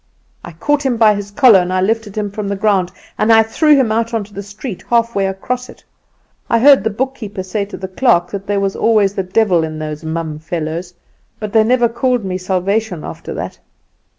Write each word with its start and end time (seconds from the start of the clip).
"I 0.43 0.53
caught 0.53 0.83
him 0.83 0.97
by 0.97 1.13
his 1.13 1.29
collar, 1.29 1.59
and 1.59 1.71
I 1.71 1.79
lifted 1.79 2.17
him 2.17 2.31
from 2.31 2.47
the 2.47 2.55
ground, 2.55 2.91
and 3.19 3.31
I 3.31 3.43
threw 3.43 3.75
him 3.75 3.91
out 3.91 4.15
into 4.15 4.33
the 4.33 4.41
street, 4.41 4.83
half 4.89 5.13
way 5.13 5.27
across 5.27 5.69
it. 5.69 5.83
I 6.49 6.57
heard 6.57 6.83
the 6.83 6.89
bookkeeper 6.89 7.43
say 7.43 7.65
to 7.65 7.77
the 7.77 7.87
clerk 7.87 8.31
that 8.31 8.47
there 8.47 8.59
was 8.59 8.75
always 8.75 9.13
the 9.13 9.21
devil 9.21 9.63
in 9.63 9.77
those 9.77 10.03
mum 10.03 10.39
fellows; 10.39 10.95
but 11.39 11.53
they 11.53 11.63
never 11.63 11.87
called 11.87 12.25
me 12.25 12.39
Salvation 12.39 13.03
after 13.03 13.31
that. 13.35 13.59